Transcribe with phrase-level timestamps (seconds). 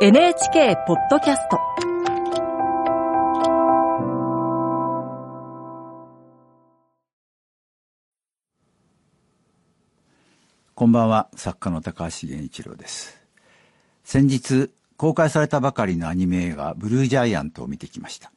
[0.00, 1.56] NHK ポッドキャスト
[10.74, 13.16] こんばんは、作家の高橋源一郎です。
[14.02, 18.32] 先日、公開されたばかりのアニメ映画、ブルージャイアントを見てきました。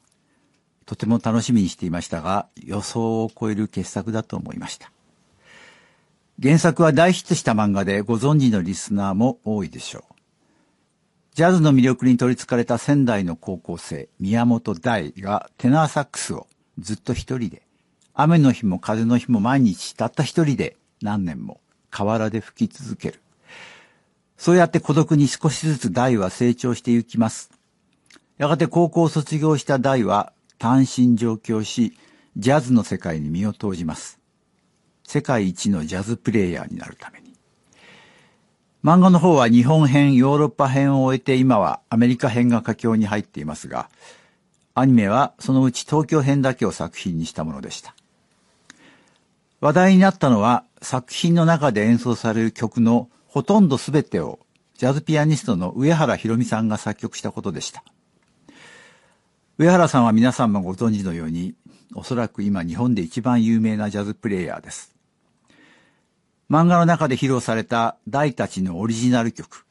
[0.86, 4.92] とても楽しみにしていましたが、予想を超える傑作だと思いました。
[6.40, 10.17] 原作は大ヒットした漫画でご存知のリスナーも多いでしょう。
[11.38, 16.48] ジャズの魅力に取り憑かれた仙台の高校生、宮本大がテナーサックスを
[16.80, 17.62] ずっと一人で、
[18.12, 21.60] 雨の日も風の日も毎日たった一人で何年も
[21.90, 23.20] 河原で吹き続ける。
[24.36, 27.52] そうやって孤独に少しずつ大は成長していきます。
[28.36, 31.96] やがて高校を卒業した大は単身上京し、
[32.36, 34.18] ジャズの世界に身を投じます。
[35.04, 37.27] 世界一のジャズプレイヤーになるために。
[38.88, 43.90] 漫画の方は日本編、ヨーロッパ編を終えて今はアメリカ編が佳境に入っていますが、
[44.74, 47.94] アニメはそのうち東京編だけを作品にしたものでした。
[49.60, 54.38] 話題になったのは作品の中で演奏される曲のほとんど全てを
[54.78, 57.84] ジャズピアニストの上原ひろみさんが作曲したことでした。
[59.58, 61.52] 上原さんは皆さんもご存知のように、
[61.94, 64.97] おそらく今日本で一番有名なジャズプレイヤーです。
[66.50, 69.66] 漫画の中で披露された大たちのオリジナル曲。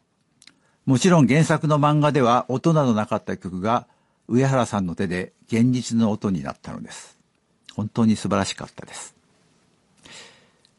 [0.86, 3.88] もちろん原作の漫画では音などなかった曲が
[4.28, 7.18] 上原さんの手で現実の音になったのです。
[7.76, 9.16] 本当に素晴らしかったです。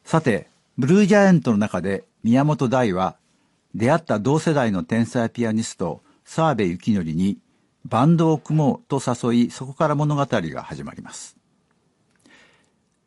[0.05, 3.17] さて、ブルージャイアントの中で宮本大は
[3.75, 7.39] 出会った同世代の天才ピアニスト澤部幸則に
[7.85, 11.38] バンドを組もうと誘い、そこから物語が始まります。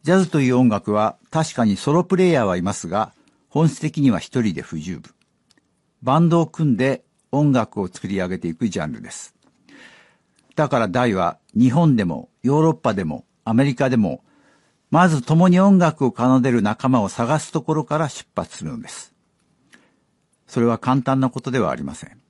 [0.02, 3.12] ジャズという音楽は確かにソロプレイヤーはいますが、
[3.48, 5.14] 本質的には一人で不十分。
[6.02, 9.36] バンドを組んで音楽を作り上げていくジャンルです。
[10.56, 14.24] だから大は日本でもヨーロッパでもアメリカでも
[14.90, 19.14] まず共に音楽を奏でる仲間を探すところから出発するのです。
[20.48, 22.20] それは簡単なことではありません。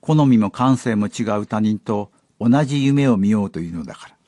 [0.00, 4.19] 好みも感性も違う他人と同じ夢を見ようというのだから。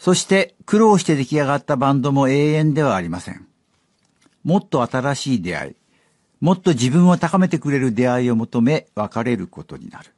[0.00, 3.46] そして苦労して出来上がったバンドも永遠ではありません。
[4.44, 5.76] もっと新しい出会い、
[6.40, 10.14] もっと自分を高めてくれる出会いを求め別れることになる。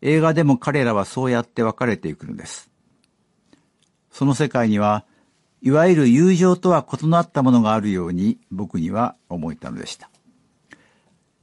[0.00, 2.70] 映画でも彼らはそうやって別れていくのです。
[4.10, 5.04] その世界には、
[5.60, 10.08] いわゆる友情とは異なったものがあるように僕には思えたのでした。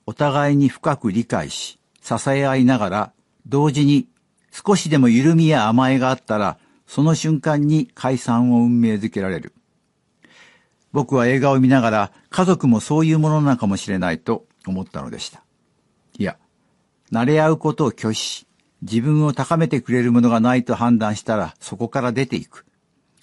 [0.08, 3.14] お互いに深く理解し、支え合いながら、
[3.46, 4.08] 同時に
[4.52, 6.58] 少しでも緩みや甘えがあったら、
[6.90, 9.54] その瞬間に解散を運命づけられる。
[10.92, 15.44] 僕は映画を見ながら家族もそういうものなのかもしれないと思ったのでした。
[16.18, 16.40] いや、
[17.12, 18.48] 慣れ合うことを拒否し、
[18.82, 22.66] 自分を高めてくれるものがないと判断したらそこから出ていく。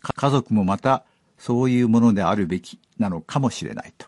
[0.01, 1.05] 家族もまた
[1.37, 4.07] そういうものであるべきなのかもしれないと。